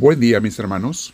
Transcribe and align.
Buen 0.00 0.20
día 0.20 0.38
mis 0.38 0.56
hermanos. 0.60 1.12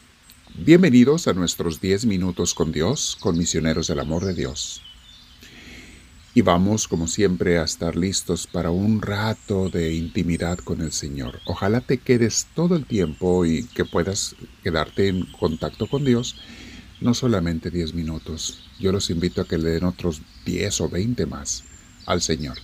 Bienvenidos 0.58 1.26
a 1.26 1.32
nuestros 1.32 1.80
10 1.80 2.04
minutos 2.04 2.52
con 2.52 2.70
Dios, 2.70 3.16
con 3.18 3.38
misioneros 3.38 3.86
del 3.86 3.98
amor 3.98 4.26
de 4.26 4.34
Dios. 4.34 4.82
Y 6.34 6.42
vamos, 6.42 6.86
como 6.86 7.06
siempre, 7.06 7.56
a 7.58 7.62
estar 7.62 7.96
listos 7.96 8.46
para 8.46 8.70
un 8.70 9.00
rato 9.00 9.70
de 9.70 9.94
intimidad 9.94 10.58
con 10.58 10.82
el 10.82 10.92
Señor. 10.92 11.40
Ojalá 11.46 11.80
te 11.80 11.96
quedes 11.96 12.46
todo 12.54 12.76
el 12.76 12.84
tiempo 12.84 13.46
y 13.46 13.64
que 13.68 13.86
puedas 13.86 14.36
quedarte 14.62 15.08
en 15.08 15.24
contacto 15.32 15.86
con 15.86 16.04
Dios, 16.04 16.36
no 17.00 17.14
solamente 17.14 17.70
10 17.70 17.94
minutos. 17.94 18.68
Yo 18.78 18.92
los 18.92 19.08
invito 19.08 19.40
a 19.40 19.48
que 19.48 19.56
le 19.56 19.70
den 19.70 19.84
otros 19.84 20.20
10 20.44 20.82
o 20.82 20.90
20 20.90 21.24
más 21.24 21.64
al 22.04 22.20
Señor. 22.20 22.58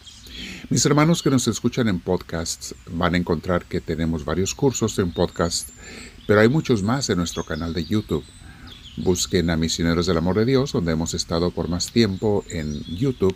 Mis 0.71 0.87
hermanos 0.87 1.25
que 1.25 1.31
nos 1.31 1.49
escuchan 1.49 1.89
en 1.89 1.99
podcasts 1.99 2.77
van 2.93 3.15
a 3.15 3.17
encontrar 3.17 3.65
que 3.65 3.81
tenemos 3.81 4.25
varios 4.25 4.55
cursos 4.55 4.97
en 5.01 5.11
podcast, 5.13 5.71
pero 6.29 6.39
hay 6.39 6.49
muchos 6.49 6.85
más 6.85 7.11
en 7.11 7.19
nuestro 7.19 7.43
canal 7.45 7.75
de 7.75 7.85
YouTube. 7.85 8.23
Busquen 8.97 9.51
a 9.51 9.57
Misioneros 9.57 10.07
del 10.07 10.19
Amor 10.19 10.37
de 10.37 10.45
Dios, 10.45 10.71
donde 10.71 10.93
hemos 10.93 11.13
estado 11.13 11.51
por 11.51 11.67
más 11.67 11.91
tiempo 11.91 12.45
en 12.51 12.85
YouTube. 12.85 13.35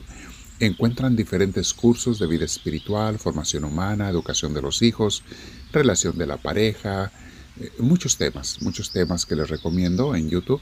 Encuentran 0.61 1.17
diferentes 1.17 1.75
cursos 1.75 2.21
de 2.21 2.29
vida 2.29 2.45
espiritual, 2.45 3.19
formación 3.19 3.65
humana, 3.65 4.09
educación 4.09 4.55
de 4.55 4.63
los 4.63 4.81
hijos, 4.83 5.25
relación 5.73 6.17
de 6.17 6.29
la 6.29 6.37
pareja, 6.37 7.11
eh, 7.59 7.73
muchos 7.81 8.17
temas, 8.17 8.63
muchos 8.63 8.93
temas 8.93 9.27
que 9.27 9.35
les 9.35 9.51
recomiendo 9.51 10.15
en 10.15 10.31
YouTube. 10.31 10.61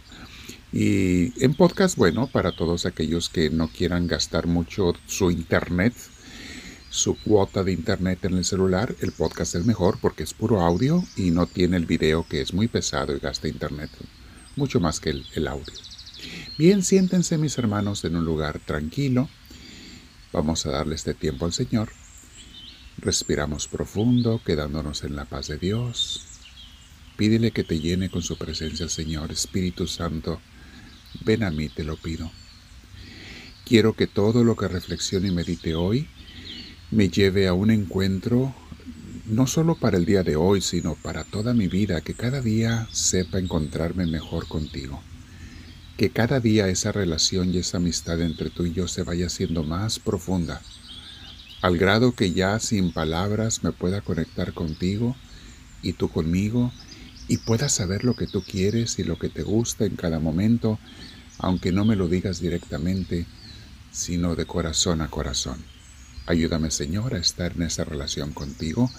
Y 0.73 1.45
en 1.45 1.53
podcast, 1.53 1.99
bueno, 1.99 2.29
para 2.29 2.57
todos 2.57 2.87
aquellos 2.87 3.29
que 3.29 3.51
no 3.51 3.69
quieran 3.69 4.07
gastar 4.07 4.47
mucho 4.47 4.95
su 5.07 5.31
internet, 5.31 5.93
su 6.93 7.15
cuota 7.15 7.65
de 7.65 7.73
internet 7.73 8.23
en 8.27 8.35
el 8.35 8.45
celular, 8.45 8.95
el 9.01 9.13
podcast 9.13 9.55
es 9.55 9.65
mejor 9.65 9.97
porque 9.99 10.25
es 10.25 10.35
puro 10.35 10.61
audio 10.61 11.03
y 11.17 11.31
no 11.31 11.47
tiene 11.47 11.79
el 11.79 11.87
video 11.87 12.27
que 12.29 12.43
es 12.43 12.53
muy 12.53 12.69
pesado 12.69 13.17
y 13.17 13.19
gasta 13.19 13.49
internet 13.49 13.91
mucho 14.57 14.79
más 14.79 15.01
que 15.01 15.09
el, 15.09 15.25
el 15.35 15.49
audio. 15.49 15.73
Bien, 16.59 16.83
siéntense 16.83 17.39
mis 17.39 17.57
hermanos 17.57 18.05
en 18.05 18.17
un 18.17 18.27
lugar 18.27 18.59
tranquilo. 18.59 19.31
Vamos 20.35 20.67
a 20.67 20.71
darle 20.71 20.95
este 20.95 21.15
tiempo 21.15 21.47
al 21.47 21.55
Señor. 21.55 21.91
Respiramos 22.99 23.69
profundo, 23.69 24.43
quedándonos 24.45 25.03
en 25.03 25.17
la 25.17 25.25
paz 25.25 25.49
de 25.49 25.57
Dios. 25.57 26.27
Pídele 27.17 27.53
que 27.53 27.65
te 27.65 27.81
llene 27.81 28.11
con 28.11 28.21
su 28.21 28.37
presencia, 28.37 28.91
Señor. 28.91 29.33
Espíritu 29.33 29.87
Santo, 29.87 30.43
ven 31.25 31.43
a 31.43 31.51
mí, 31.51 31.71
te 31.71 31.85
lo 31.85 31.97
pido. 31.97 32.31
Quiero 33.65 33.95
que 33.95 34.07
todo 34.07 34.45
lo 34.45 34.57
que 34.57 34.69
reflexione 34.69 35.29
y 35.29 35.33
medite 35.33 35.75
hoy 35.75 36.07
me 36.93 37.09
lleve 37.09 37.49
a 37.49 37.55
un 37.55 37.71
encuentro 37.71 38.55
no 39.25 39.47
solo 39.47 39.77
para 39.77 39.97
el 39.97 40.05
día 40.05 40.23
de 40.23 40.37
hoy, 40.37 40.61
sino 40.61 40.95
para 40.95 41.25
toda 41.25 41.55
mi 41.55 41.67
vida, 41.67 42.03
que 42.03 42.13
cada 42.13 42.43
día 42.43 42.87
sepa 42.93 43.39
encontrarme 43.39 44.05
mejor 44.05 44.47
contigo. 44.47 45.01
Que 45.97 46.11
cada 46.11 46.39
día 46.39 46.69
esa 46.69 46.93
relación 46.93 47.49
y 47.49 47.59
esa 47.59 47.79
amistad 47.79 48.21
entre 48.21 48.51
tú 48.51 48.67
y 48.67 48.75
yo 48.75 48.89
se 48.89 49.05
vaya 49.05 49.27
haciendo 49.27 49.63
más 49.63 50.01
profunda, 50.01 50.61
al 51.63 51.79
grado 51.79 52.13
que 52.13 52.33
ya 52.33 52.59
sin 52.59 52.93
palabras 52.93 53.65
me 53.65 53.73
pueda 53.73 54.03
conectar 54.03 54.53
contigo 54.53 55.17
y 55.81 55.95
tú 55.95 56.11
conmigo, 56.11 56.73
y 57.27 57.39
pueda 57.39 57.71
saber 57.71 58.05
lo 58.05 58.17
que 58.17 58.27
tú 58.27 58.43
quieres 58.43 58.99
y 58.99 59.05
lo 59.05 59.19
que 59.19 59.31
te 59.31 59.43
gusta 59.43 59.87
en 59.87 59.97
cada 59.97 60.19
momento, 60.19 60.79
aunque 61.39 61.73
no 61.73 61.87
me 61.87 61.97
lo 61.97 62.09
digas 62.09 62.41
directamente, 62.41 63.25
sino 63.93 64.35
de 64.35 64.45
corazón 64.45 65.01
a 65.01 65.09
corazón. 65.09 65.57
Ayúdame, 66.27 66.71
Señor, 66.71 67.15
a 67.15 67.19
estar 67.19 67.53
en 67.57 67.63
esa 67.63 67.85
relación 67.85 68.33
contigo 68.33 68.91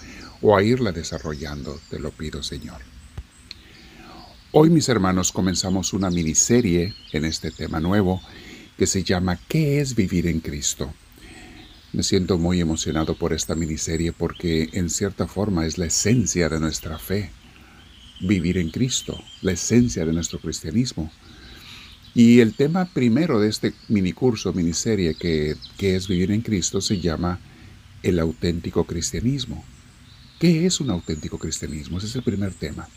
o 0.42 0.56
a 0.56 0.62
irla 0.62 0.92
desarrollando, 0.92 1.80
te 1.88 1.98
lo 1.98 2.10
pido, 2.10 2.42
Señor. 2.42 2.82
Hoy, 4.52 4.70
mis 4.70 4.88
hermanos, 4.88 5.32
comenzamos 5.32 5.92
una 5.94 6.10
miniserie 6.10 6.94
en 7.12 7.24
este 7.24 7.50
tema 7.50 7.80
nuevo 7.80 8.20
que 8.76 8.86
se 8.86 9.02
llama 9.02 9.38
¿Qué 9.48 9.80
es 9.80 9.94
vivir 9.94 10.26
en 10.26 10.40
Cristo? 10.40 10.92
Me 11.92 12.02
siento 12.02 12.38
muy 12.38 12.60
emocionado 12.60 13.16
por 13.16 13.32
esta 13.32 13.54
miniserie 13.54 14.12
porque 14.12 14.68
en 14.72 14.90
cierta 14.90 15.26
forma 15.26 15.64
es 15.64 15.78
la 15.78 15.86
esencia 15.86 16.48
de 16.48 16.60
nuestra 16.60 16.98
fe. 16.98 17.30
Vivir 18.20 18.58
en 18.58 18.70
Cristo, 18.70 19.18
la 19.42 19.52
esencia 19.52 20.04
de 20.04 20.12
nuestro 20.12 20.40
cristianismo. 20.40 21.10
Y 22.14 22.40
el 22.40 22.54
tema 22.54 22.84
primero 22.86 23.40
de 23.40 23.48
este 23.48 23.74
minicurso, 23.88 24.52
miniserie 24.52 25.14
que, 25.14 25.56
que 25.76 25.96
es 25.96 26.06
vivir 26.06 26.30
en 26.30 26.42
Cristo, 26.42 26.80
se 26.80 27.00
llama 27.00 27.40
el 28.02 28.20
auténtico 28.20 28.84
cristianismo. 28.84 29.64
¿Qué 30.38 30.66
es 30.66 30.80
un 30.80 30.90
auténtico 30.90 31.38
cristianismo? 31.38 31.98
Ese 31.98 32.06
es 32.06 32.16
el 32.16 32.22
primer 32.22 32.54
tema. 32.54 32.88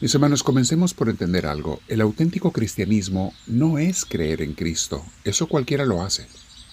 Mis 0.00 0.14
hermanos, 0.14 0.42
comencemos 0.42 0.92
por 0.92 1.08
entender 1.08 1.46
algo. 1.46 1.80
El 1.88 2.02
auténtico 2.02 2.52
cristianismo 2.52 3.32
no 3.46 3.78
es 3.78 4.04
creer 4.04 4.42
en 4.42 4.52
Cristo. 4.52 5.02
Eso 5.24 5.46
cualquiera 5.46 5.86
lo 5.86 6.02
hace. 6.02 6.26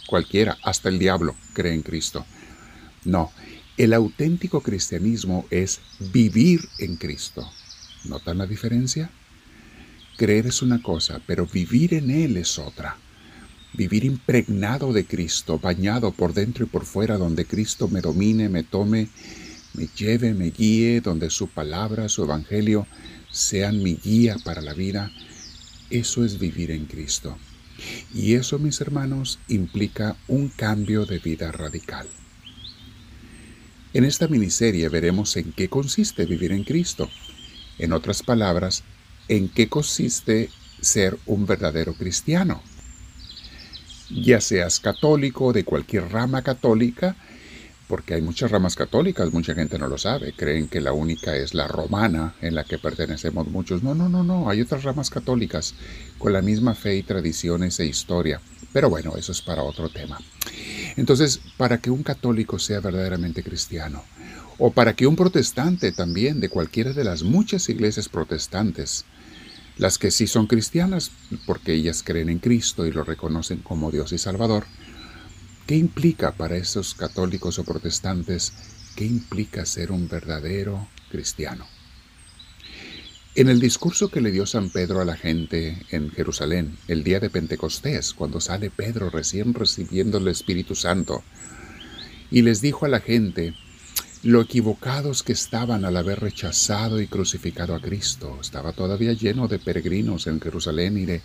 Cualquiera, 0.08 0.58
hasta 0.63 0.90
el 0.90 1.00
diablo, 1.00 1.35
cree 1.53 1.73
en 1.73 1.84
Cristo. 1.84 2.25
No, 3.06 3.31
el 3.78 3.94
auténtico 3.94 4.62
cristianismo 4.62 5.46
es 5.50 5.79
vivir 6.12 6.68
en 6.79 6.97
Cristo. 6.97 7.50
¿Notan 8.03 8.40
la 8.40 8.47
diferencia? 8.47 9.12
Creer 10.22 10.46
es 10.46 10.62
una 10.62 10.84
cosa, 10.84 11.20
pero 11.26 11.48
vivir 11.48 11.96
en 11.96 12.12
Él 12.12 12.38
es 12.38 12.59
otra. 12.59 12.96
Vivir 13.74 14.06
impregnado 14.06 14.94
de 14.94 15.04
Cristo, 15.04 15.58
bañado 15.58 16.12
por 16.12 16.36
dentro 16.36 16.64
y 16.64 16.68
por 16.68 16.86
fuera, 16.86 17.18
donde 17.18 17.46
Cristo 17.46 17.88
me 17.88 18.02
domine, 18.02 18.48
me 18.48 18.62
tome, 18.62 19.09
me 19.74 19.88
lleve, 19.88 20.36
me 20.36 20.52
guíe, 20.52 21.02
donde 21.02 21.32
su 21.32 21.48
palabra, 21.48 22.08
su 22.08 22.24
evangelio 22.24 22.86
sean 23.32 23.82
mi 23.82 23.96
guía 23.96 24.38
para 24.46 24.62
la 24.62 24.76
vida, 24.76 25.12
eso 25.90 26.24
es 26.24 26.38
vivir 26.38 26.70
en 26.70 26.86
Cristo. 26.86 27.36
Y 28.14 28.36
eso, 28.36 28.59
mis 28.59 28.80
hermanos, 28.80 29.40
implica 29.48 30.18
un 30.28 30.50
cambio 30.50 31.08
de 31.08 31.18
vida 31.18 31.52
radical. 31.52 32.08
En 33.96 34.06
esta 34.06 34.28
miniserie 34.28 34.88
veremos 34.88 35.36
en 35.36 35.52
qué 35.52 35.68
consiste 35.68 36.28
vivir 36.28 36.52
en 36.52 36.64
Cristo. 36.64 37.09
En 37.80 37.92
otras 37.92 38.22
palabras, 38.22 38.84
en 39.28 39.50
qué 39.50 39.70
consiste 39.70 40.50
ser 40.82 41.18
un 41.26 41.46
verdadero 41.46 41.94
cristiano. 41.94 42.62
Ya 44.09 44.42
seas 44.42 44.80
católico, 44.80 45.54
de 45.54 45.64
cualquier 45.64 46.12
rama 46.12 46.42
católica, 46.42 47.16
porque 47.88 48.14
hay 48.14 48.22
muchas 48.22 48.52
ramas 48.52 48.76
católicas, 48.76 49.34
mucha 49.34 49.54
gente 49.54 49.78
no 49.78 49.88
lo 49.88 49.98
sabe, 49.98 50.34
creen 50.34 50.70
que 50.70 50.80
la 50.80 50.94
única 50.94 51.36
es 51.36 51.54
la 51.54 51.68
romana 51.68 52.36
en 52.42 52.56
la 52.56 52.64
que 52.64 52.78
pertenecemos 52.78 53.48
muchos. 53.48 53.84
No, 53.84 53.94
no, 53.94 54.08
no, 54.08 54.24
no, 54.24 54.50
hay 54.50 54.62
otras 54.62 54.84
ramas 54.84 55.09
católicas 55.09 55.76
con 56.18 56.32
la 56.32 56.42
misma 56.42 56.74
fe 56.74 56.96
y 56.96 57.03
tradiciones 57.03 57.80
e 57.80 57.86
historia. 57.86 58.40
Pero 58.72 58.90
bueno, 58.90 59.18
eso 59.18 59.34
es 59.34 59.42
para 59.42 59.64
otro 59.64 59.90
tema. 59.90 60.18
Entonces, 60.96 61.42
para 61.58 61.80
que 61.80 61.92
un 61.92 62.03
católico 62.03 62.59
sea 62.59 62.80
verdaderamente 62.80 63.44
cristiano, 63.44 64.03
o 64.64 64.70
para 64.70 64.96
que 64.96 65.08
un 65.08 65.16
protestante 65.16 65.92
también 65.92 66.40
de 66.40 66.48
cualquiera 66.48 66.94
de 66.94 67.04
las 67.04 67.24
muchas 67.24 67.68
iglesias 67.68 68.08
protestantes 68.08 69.06
las 69.80 69.98
que 69.98 70.12
sí 70.12 70.28
son 70.28 70.46
cristianas, 70.46 71.10
porque 71.48 71.74
ellas 71.74 72.04
creen 72.04 72.30
en 72.30 72.38
Cristo 72.38 72.86
y 72.86 72.92
lo 72.92 73.04
reconocen 73.04 73.58
como 73.64 73.90
Dios 73.90 74.12
y 74.12 74.20
Salvador. 74.20 74.66
¿Qué 75.66 75.76
implica 75.76 76.34
para 76.34 76.58
esos 76.58 76.94
católicos 76.94 77.58
o 77.58 77.64
protestantes? 77.64 78.54
¿Qué 78.96 79.04
implica 79.04 79.66
ser 79.66 79.92
un 79.92 80.08
verdadero 80.08 80.88
cristiano? 81.10 81.66
En 83.34 83.50
el 83.50 83.60
discurso 83.60 84.10
que 84.10 84.22
le 84.22 84.30
dio 84.30 84.46
San 84.46 84.70
Pedro 84.70 85.02
a 85.02 85.06
la 85.06 85.18
gente 85.18 85.84
en 85.90 86.12
Jerusalén 86.12 86.78
el 86.88 87.03
día 87.03 87.20
de 87.20 87.32
Pentecostés, 87.32 88.14
cuando 88.14 88.40
sale 88.40 88.70
Pedro 88.70 89.09
recién 89.09 89.56
recibiendo 89.56 90.20
el 90.20 90.28
Espíritu 90.28 90.76
Santo, 90.76 91.24
y 92.30 92.44
les 92.44 92.62
dijo 92.62 92.85
a 92.85 92.90
la 92.90 93.00
gente, 93.00 93.56
lo 94.23 94.41
equivocados 94.41 95.23
que 95.23 95.34
estaban 95.34 95.84
al 95.84 95.97
haber 95.97 96.20
rechazado 96.20 97.02
y 97.02 97.08
crucificado 97.08 97.73
a 97.73 97.82
Cristo. 97.82 98.38
Estaba 98.40 98.72
todavía 98.72 99.14
lleno 99.14 99.47
de 99.47 99.58
peregrinos 99.58 100.28
en 100.28 100.40
Jerusalén 100.40 100.97
y 100.97 101.06
de 101.06 101.22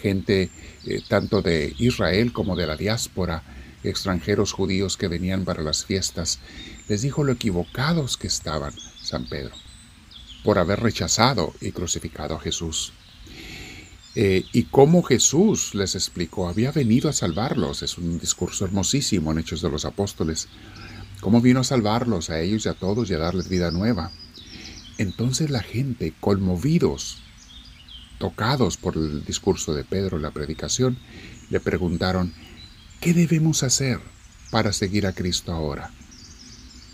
gente 0.00 0.50
eh, 0.86 1.02
tanto 1.06 1.42
de 1.42 1.74
Israel 1.78 2.32
como 2.32 2.56
de 2.56 2.66
la 2.66 2.76
diáspora, 2.76 3.42
extranjeros 3.84 4.52
judíos 4.52 4.96
que 4.96 5.08
venían 5.08 5.44
para 5.44 5.62
las 5.62 5.84
fiestas. 5.84 6.38
Les 6.88 7.02
dijo 7.02 7.22
lo 7.22 7.32
equivocados 7.32 8.16
que 8.16 8.28
estaban 8.28 8.72
San 9.02 9.28
Pedro 9.28 9.54
por 10.42 10.58
haber 10.58 10.80
rechazado 10.80 11.52
y 11.60 11.72
crucificado 11.72 12.36
a 12.36 12.40
Jesús. 12.40 12.92
Eh, 14.14 14.44
y 14.52 14.64
cómo 14.64 15.02
Jesús 15.02 15.74
les 15.74 15.94
explicó, 15.94 16.48
había 16.48 16.72
venido 16.72 17.10
a 17.10 17.12
salvarlos. 17.12 17.82
Es 17.82 17.98
un 17.98 18.18
discurso 18.18 18.64
hermosísimo 18.64 19.32
en 19.32 19.38
Hechos 19.38 19.60
de 19.60 19.70
los 19.70 19.84
Apóstoles 19.84 20.48
cómo 21.20 21.40
vino 21.40 21.60
a 21.60 21.64
salvarlos 21.64 22.30
a 22.30 22.40
ellos 22.40 22.66
y 22.66 22.68
a 22.68 22.74
todos 22.74 23.10
y 23.10 23.14
a 23.14 23.18
darles 23.18 23.48
vida 23.48 23.70
nueva. 23.70 24.10
Entonces 24.98 25.50
la 25.50 25.62
gente, 25.62 26.12
conmovidos, 26.20 27.18
tocados 28.18 28.76
por 28.76 28.96
el 28.96 29.24
discurso 29.24 29.74
de 29.74 29.84
Pedro, 29.84 30.18
la 30.18 30.32
predicación, 30.32 30.98
le 31.50 31.60
preguntaron, 31.60 32.32
¿qué 33.00 33.14
debemos 33.14 33.62
hacer 33.62 34.00
para 34.50 34.72
seguir 34.72 35.06
a 35.06 35.12
Cristo 35.12 35.52
ahora? 35.52 35.90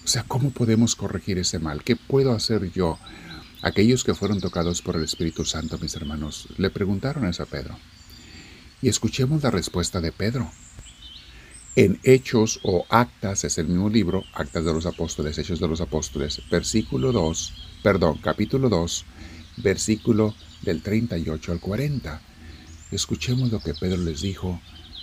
O 0.05 0.09
sea, 0.09 0.23
¿cómo 0.25 0.51
podemos 0.51 0.97
corregir 0.97 1.39
ese 1.39 1.59
mal? 1.59 1.83
¿Qué 1.83 1.97
puedo 1.97 2.33
hacer 2.33 2.71
yo? 2.73 2.99
Aquellos 3.63 4.05
que 4.05 4.15
fueron 4.15 4.41
tocados 4.41 4.83
por 4.83 4.97
el 4.97 5.05
Espíritu 5.05 5.47
Santo, 5.47 5.79
mis 5.79 5.97
hermanos, 5.97 6.49
le 6.59 6.69
preguntaron 6.69 7.25
eso 7.25 7.43
a 7.43 7.47
Pedro. 7.47 7.79
Y 8.83 8.89
escuchemos 8.89 9.43
la 9.43 9.51
respuesta 9.51 10.03
de 10.03 10.13
Pedro. 10.13 10.51
En 11.77 11.99
Hechos 12.05 12.61
o 12.63 12.87
Actas, 12.89 13.43
es 13.43 13.59
el 13.59 13.67
mismo 13.67 13.91
libro, 13.91 14.23
Actas 14.33 14.65
de 14.65 14.73
los 14.73 14.87
Apóstoles, 14.87 15.37
Hechos 15.39 15.59
de 15.59 15.67
los 15.67 15.81
Apóstoles, 15.81 16.41
versículo 16.49 17.11
2, 17.11 17.53
perdón, 17.83 18.19
capítulo 18.19 18.69
2, 18.69 19.05
versículo 19.57 20.37
del 20.63 20.83
38 20.83 21.51
al 21.51 21.59
40. 21.59 22.23
Escuchemos 22.93 23.51
lo 23.51 23.59
que 23.59 23.75
Pedro 23.75 23.97
les 23.97 24.21
dijo 24.21 24.61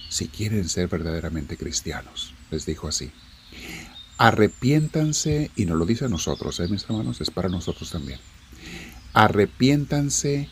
si 0.08 0.30
quieren 0.30 0.70
ser 0.70 0.88
verdaderamente 0.88 1.58
cristianos. 1.58 2.34
Les 2.52 2.66
dijo 2.66 2.88
así. 2.88 3.12
Arrepiéntanse, 4.18 5.52
y 5.58 5.66
no 5.66 5.76
lo 5.76 5.86
dice 5.86 6.06
a 6.06 6.10
nosotros, 6.10 6.58
¿eh, 6.62 6.70
mis 6.70 6.84
hermanos, 6.86 7.20
es 7.20 7.32
para 7.32 7.50
nosotros 7.50 7.92
también. 7.92 8.22
Arrepiéntanse 9.12 10.48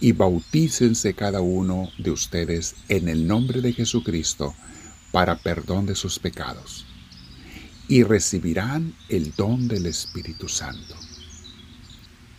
y 0.00 0.10
bautícense 0.10 1.14
cada 1.14 1.42
uno 1.42 1.90
de 1.96 2.10
ustedes 2.10 2.74
en 2.88 3.08
el 3.08 3.28
nombre 3.28 3.60
de 3.60 3.72
Jesucristo 3.72 4.56
para 5.12 5.38
perdón 5.38 5.86
de 5.86 5.94
sus 5.94 6.18
pecados, 6.18 6.86
y 7.88 8.02
recibirán 8.04 8.94
el 9.08 9.34
don 9.34 9.66
del 9.68 9.86
Espíritu 9.86 10.48
Santo. 10.48 10.94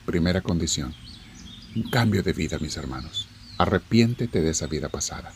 Primera 0.06 0.42
condición, 0.42 0.94
un 1.76 1.90
cambio 1.90 2.24
de 2.24 2.34
vida, 2.34 2.58
mis 2.60 2.78
hermanos. 2.78 3.28
Arrepiéntete 3.58 4.42
de 4.42 4.50
esa 4.50 4.68
vida 4.68 4.90
pasada. 4.90 5.34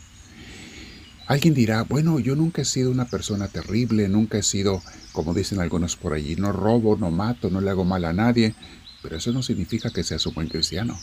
Alguien 1.26 1.54
dirá, 1.54 1.82
bueno, 1.82 2.18
yo 2.18 2.36
nunca 2.36 2.62
he 2.62 2.64
sido 2.64 2.90
una 2.90 3.06
persona 3.06 3.48
terrible, 3.48 4.08
nunca 4.08 4.38
he 4.38 4.42
sido, 4.42 4.82
como 5.12 5.34
dicen 5.34 5.60
algunos 5.60 5.96
por 5.96 6.12
allí, 6.12 6.36
no 6.36 6.52
robo, 6.52 6.96
no 6.96 7.10
mato, 7.10 7.50
no 7.50 7.60
le 7.60 7.70
hago 7.70 7.84
mal 7.84 8.04
a 8.04 8.12
nadie, 8.12 8.54
pero 9.02 9.16
eso 9.16 9.32
no 9.32 9.42
significa 9.42 9.90
que 9.90 10.04
seas 10.04 10.24
un 10.26 10.34
buen 10.34 10.48
cristiano. 10.48 10.98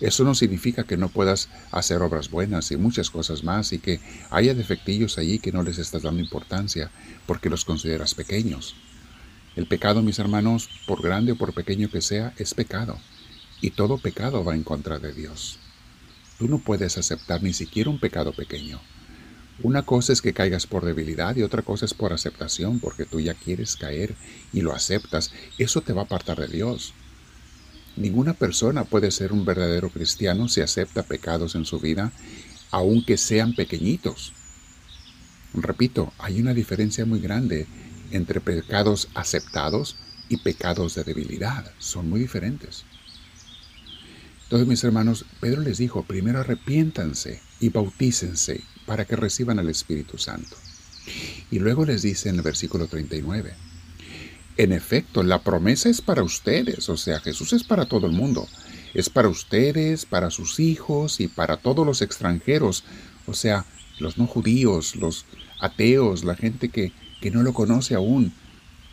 Eso 0.00 0.22
no 0.22 0.34
significa 0.34 0.84
que 0.84 0.96
no 0.96 1.08
puedas 1.08 1.48
hacer 1.72 2.02
obras 2.02 2.30
buenas 2.30 2.70
y 2.70 2.76
muchas 2.76 3.10
cosas 3.10 3.42
más 3.42 3.72
y 3.72 3.78
que 3.78 4.00
haya 4.30 4.54
defectillos 4.54 5.18
allí 5.18 5.40
que 5.40 5.50
no 5.50 5.62
les 5.62 5.78
estás 5.78 6.02
dando 6.02 6.20
importancia 6.20 6.90
porque 7.26 7.50
los 7.50 7.64
consideras 7.64 8.14
pequeños. 8.14 8.76
El 9.56 9.66
pecado, 9.66 10.02
mis 10.02 10.20
hermanos, 10.20 10.68
por 10.86 11.02
grande 11.02 11.32
o 11.32 11.36
por 11.36 11.52
pequeño 11.52 11.90
que 11.90 12.00
sea, 12.00 12.32
es 12.36 12.54
pecado. 12.54 12.96
Y 13.60 13.70
todo 13.70 13.98
pecado 13.98 14.44
va 14.44 14.54
en 14.54 14.62
contra 14.62 15.00
de 15.00 15.12
Dios. 15.12 15.58
Tú 16.38 16.46
no 16.46 16.60
puedes 16.60 16.96
aceptar 16.96 17.42
ni 17.42 17.52
siquiera 17.52 17.90
un 17.90 17.98
pecado 17.98 18.32
pequeño. 18.32 18.80
Una 19.60 19.82
cosa 19.82 20.12
es 20.12 20.22
que 20.22 20.32
caigas 20.32 20.68
por 20.68 20.84
debilidad 20.84 21.34
y 21.34 21.42
otra 21.42 21.62
cosa 21.62 21.84
es 21.84 21.92
por 21.92 22.12
aceptación, 22.12 22.78
porque 22.78 23.04
tú 23.04 23.18
ya 23.18 23.34
quieres 23.34 23.74
caer 23.74 24.14
y 24.52 24.60
lo 24.60 24.72
aceptas. 24.72 25.32
Eso 25.58 25.80
te 25.80 25.92
va 25.92 26.02
a 26.02 26.04
apartar 26.04 26.38
de 26.38 26.46
Dios. 26.46 26.94
Ninguna 27.98 28.32
persona 28.32 28.84
puede 28.84 29.10
ser 29.10 29.32
un 29.32 29.44
verdadero 29.44 29.90
cristiano 29.90 30.48
si 30.48 30.60
acepta 30.60 31.02
pecados 31.02 31.56
en 31.56 31.64
su 31.64 31.80
vida, 31.80 32.12
aunque 32.70 33.16
sean 33.16 33.56
pequeñitos. 33.56 34.32
Repito, 35.52 36.12
hay 36.16 36.40
una 36.40 36.54
diferencia 36.54 37.04
muy 37.04 37.18
grande 37.18 37.66
entre 38.12 38.40
pecados 38.40 39.08
aceptados 39.14 39.96
y 40.28 40.36
pecados 40.36 40.94
de 40.94 41.02
debilidad. 41.02 41.72
Son 41.80 42.08
muy 42.08 42.20
diferentes. 42.20 42.84
Entonces, 44.44 44.68
mis 44.68 44.84
hermanos, 44.84 45.24
Pedro 45.40 45.62
les 45.62 45.78
dijo, 45.78 46.04
primero 46.04 46.38
arrepiéntanse 46.38 47.42
y 47.58 47.70
bautícense 47.70 48.62
para 48.86 49.06
que 49.06 49.16
reciban 49.16 49.58
al 49.58 49.70
Espíritu 49.70 50.18
Santo. 50.18 50.56
Y 51.50 51.58
luego 51.58 51.84
les 51.84 52.02
dice 52.02 52.28
en 52.28 52.36
el 52.36 52.42
versículo 52.42 52.86
39, 52.86 53.54
en 54.58 54.72
efecto, 54.72 55.22
la 55.22 55.42
promesa 55.42 55.88
es 55.88 56.00
para 56.00 56.24
ustedes, 56.24 56.88
o 56.88 56.96
sea, 56.96 57.20
Jesús 57.20 57.52
es 57.52 57.62
para 57.62 57.86
todo 57.86 58.06
el 58.06 58.12
mundo. 58.12 58.48
Es 58.92 59.08
para 59.08 59.28
ustedes, 59.28 60.04
para 60.04 60.30
sus 60.30 60.58
hijos 60.58 61.20
y 61.20 61.28
para 61.28 61.58
todos 61.58 61.86
los 61.86 62.02
extranjeros, 62.02 62.82
o 63.26 63.34
sea, 63.34 63.64
los 64.00 64.18
no 64.18 64.26
judíos, 64.26 64.96
los 64.96 65.26
ateos, 65.60 66.24
la 66.24 66.34
gente 66.34 66.70
que, 66.70 66.92
que 67.20 67.30
no 67.30 67.44
lo 67.44 67.52
conoce 67.52 67.94
aún. 67.94 68.34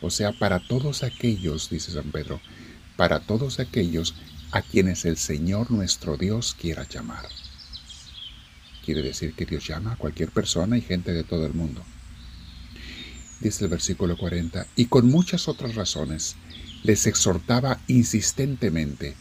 O 0.01 0.11
sea, 0.11 0.33
para 0.33 0.59
todos 0.59 1.01
aquellos, 1.01 1.71
dice 1.71 1.91
San 1.91 2.11
Pedro, 2.11 2.39
para 2.95 3.21
todos 3.21 3.59
aquellos 3.59 4.13
a 4.51 4.61
quienes 4.61 5.03
el 5.05 5.17
Señor 5.17 5.71
nuestro 5.71 6.15
Dios 6.15 6.55
quiera 6.59 6.87
llamar. 6.87 7.25
Quiere 8.85 9.01
decir 9.01 9.33
que 9.33 9.45
Dios 9.45 9.65
llama 9.65 9.93
a 9.93 9.97
cualquier 9.97 10.29
persona 10.29 10.77
y 10.77 10.81
gente 10.81 11.11
de 11.11 11.23
todo 11.23 11.47
el 11.47 11.55
mundo 11.55 11.83
dice 13.39 13.65
el 13.65 13.69
versículo 13.69 14.17
40, 14.17 14.65
y 14.75 14.85
con 14.85 15.07
muchas 15.07 15.47
otras 15.47 15.75
razones 15.75 16.35
les 16.83 17.07
exhortaba 17.07 17.79
insistentemente, 17.87 19.15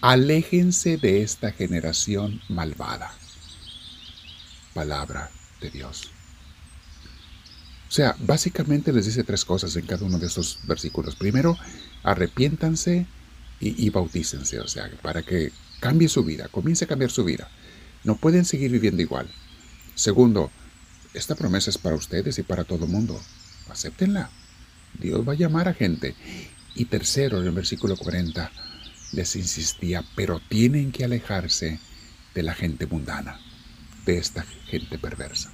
aléjense 0.00 0.98
de 0.98 1.22
esta 1.22 1.52
generación 1.52 2.40
malvada. 2.48 3.12
Palabra 4.74 5.30
de 5.60 5.70
Dios. 5.70 6.10
O 7.88 7.92
sea, 7.92 8.16
básicamente 8.18 8.92
les 8.92 9.06
dice 9.06 9.24
tres 9.24 9.44
cosas 9.44 9.74
en 9.76 9.86
cada 9.86 10.04
uno 10.04 10.18
de 10.18 10.26
estos 10.26 10.58
versículos. 10.64 11.16
Primero, 11.16 11.56
arrepiéntanse 12.02 13.06
y, 13.60 13.86
y 13.86 13.90
bautícense, 13.90 14.60
o 14.60 14.68
sea, 14.68 14.90
para 15.02 15.22
que 15.22 15.52
cambie 15.80 16.08
su 16.08 16.24
vida, 16.24 16.48
comience 16.48 16.84
a 16.84 16.88
cambiar 16.88 17.10
su 17.10 17.24
vida. 17.24 17.48
No 18.04 18.16
pueden 18.16 18.44
seguir 18.44 18.70
viviendo 18.70 19.02
igual. 19.02 19.28
Segundo, 19.94 20.50
esta 21.14 21.34
promesa 21.34 21.70
es 21.70 21.78
para 21.78 21.96
ustedes 21.96 22.38
y 22.38 22.42
para 22.42 22.64
todo 22.64 22.84
el 22.84 22.90
mundo 22.90 23.18
acéptenla. 23.72 24.30
Dios 24.98 25.26
va 25.26 25.32
a 25.32 25.36
llamar 25.36 25.68
a 25.68 25.74
gente. 25.74 26.14
Y 26.74 26.86
tercero, 26.86 27.40
en 27.40 27.46
el 27.46 27.52
versículo 27.52 27.96
40, 27.96 28.50
les 29.12 29.36
insistía, 29.36 30.04
pero 30.14 30.40
tienen 30.48 30.92
que 30.92 31.04
alejarse 31.04 31.78
de 32.34 32.42
la 32.42 32.54
gente 32.54 32.86
mundana, 32.86 33.40
de 34.04 34.18
esta 34.18 34.44
gente 34.66 34.98
perversa. 34.98 35.52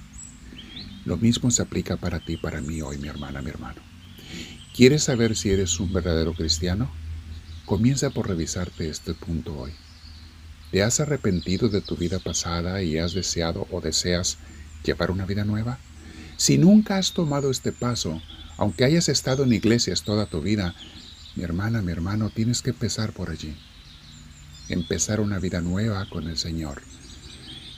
Lo 1.05 1.17
mismo 1.17 1.51
se 1.51 1.61
aplica 1.61 1.97
para 1.97 2.19
ti, 2.19 2.37
para 2.37 2.61
mí 2.61 2.81
hoy, 2.81 2.97
mi 2.97 3.07
hermana, 3.07 3.41
mi 3.41 3.49
hermano. 3.49 3.81
¿Quieres 4.73 5.03
saber 5.03 5.35
si 5.35 5.51
eres 5.51 5.79
un 5.79 5.93
verdadero 5.93 6.33
cristiano? 6.33 6.91
Comienza 7.65 8.09
por 8.09 8.27
revisarte 8.27 8.89
este 8.89 9.13
punto 9.13 9.57
hoy. 9.57 9.71
¿Te 10.71 10.81
has 10.81 10.99
arrepentido 10.99 11.69
de 11.69 11.81
tu 11.81 11.95
vida 11.95 12.19
pasada 12.19 12.81
y 12.81 12.97
has 12.97 13.13
deseado 13.13 13.67
o 13.69 13.79
deseas 13.79 14.37
llevar 14.83 15.11
una 15.11 15.25
vida 15.25 15.45
nueva? 15.45 15.77
Si 16.37 16.57
nunca 16.57 16.97
has 16.97 17.13
tomado 17.13 17.51
este 17.51 17.71
paso, 17.71 18.21
aunque 18.57 18.85
hayas 18.85 19.09
estado 19.09 19.43
en 19.43 19.53
iglesias 19.53 20.03
toda 20.03 20.25
tu 20.25 20.41
vida, 20.41 20.75
mi 21.35 21.43
hermana, 21.43 21.81
mi 21.81 21.91
hermano, 21.91 22.29
tienes 22.29 22.61
que 22.61 22.71
empezar 22.71 23.13
por 23.13 23.29
allí. 23.29 23.55
Empezar 24.69 25.19
una 25.19 25.39
vida 25.39 25.61
nueva 25.61 26.07
con 26.09 26.27
el 26.27 26.37
Señor. 26.37 26.81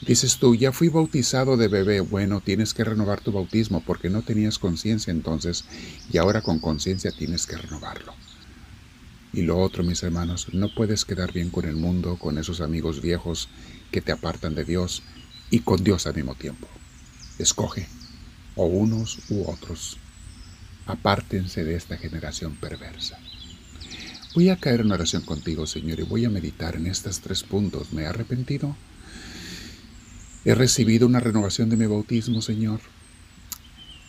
Dices 0.06 0.36
tú, 0.36 0.54
ya 0.54 0.72
fui 0.72 0.88
bautizado 0.88 1.56
de 1.56 1.68
bebé. 1.68 2.00
Bueno, 2.00 2.40
tienes 2.40 2.74
que 2.74 2.84
renovar 2.84 3.20
tu 3.20 3.32
bautismo 3.32 3.82
porque 3.84 4.10
no 4.10 4.22
tenías 4.22 4.58
conciencia 4.58 5.10
entonces 5.10 5.64
y 6.12 6.18
ahora 6.18 6.42
con 6.42 6.58
conciencia 6.58 7.10
tienes 7.12 7.46
que 7.46 7.56
renovarlo. 7.56 8.14
Y 9.32 9.42
lo 9.42 9.58
otro, 9.58 9.82
mis 9.84 10.02
hermanos, 10.02 10.48
no 10.52 10.72
puedes 10.74 11.04
quedar 11.04 11.32
bien 11.32 11.50
con 11.50 11.64
el 11.66 11.76
mundo, 11.76 12.18
con 12.18 12.38
esos 12.38 12.60
amigos 12.60 13.02
viejos 13.02 13.48
que 13.90 14.00
te 14.00 14.12
apartan 14.12 14.54
de 14.54 14.64
Dios 14.64 15.02
y 15.50 15.60
con 15.60 15.82
Dios 15.82 16.06
al 16.06 16.14
mismo 16.14 16.34
tiempo. 16.34 16.68
Escoge 17.38 17.86
o 18.56 18.66
unos 18.66 19.18
u 19.30 19.48
otros. 19.48 19.98
Apártense 20.86 21.64
de 21.64 21.76
esta 21.76 21.96
generación 21.96 22.56
perversa. 22.56 23.18
Voy 24.34 24.50
a 24.50 24.56
caer 24.56 24.80
en 24.80 24.92
oración 24.92 25.22
contigo, 25.22 25.66
Señor, 25.66 26.00
y 26.00 26.02
voy 26.02 26.24
a 26.24 26.30
meditar 26.30 26.76
en 26.76 26.86
estos 26.86 27.20
tres 27.20 27.42
puntos. 27.42 27.92
¿Me 27.92 28.02
he 28.02 28.06
arrepentido? 28.06 28.76
¿He 30.44 30.54
recibido 30.54 31.06
una 31.06 31.20
renovación 31.20 31.70
de 31.70 31.76
mi 31.76 31.86
bautismo, 31.86 32.42
Señor? 32.42 32.80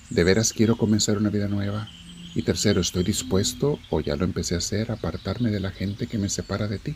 ¿De 0.10 0.24
veras 0.24 0.54
quiero 0.54 0.77
comenzar 0.77 1.18
una 1.18 1.30
vida 1.30 1.48
nueva? 1.48 1.89
Y 2.36 2.44
tercero, 2.44 2.82
¿estoy 2.82 3.04
dispuesto, 3.04 3.80
o 3.89 4.01
ya 4.01 4.16
lo 4.16 4.25
empecé 4.25 4.56
a 4.56 4.60
hacer, 4.60 4.92
a 4.92 4.96
apartarme 4.96 5.50
de 5.50 5.60
la 5.60 5.72
gente 5.72 6.08
que 6.08 6.18
me 6.18 6.30
separa 6.30 6.68
de 6.68 6.77
ti? 6.77 6.96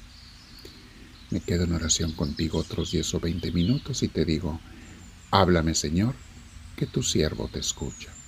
Me 1.32 1.40
quedo 1.40 1.64
en 1.64 1.74
oración 1.74 2.12
contigo 2.12 2.60
otros 2.60 2.92
10 2.92 3.16
o 3.16 3.20
20 3.22 3.52
minutos 3.52 4.04
y 4.04 4.10
te 4.10 4.26
digo, 4.26 4.60
háblame, 5.32 5.74
Señor, 5.74 6.14
que 6.76 6.88
tu 6.88 7.02
siervo 7.04 7.50
te 7.50 7.60
escucha. 7.60 8.21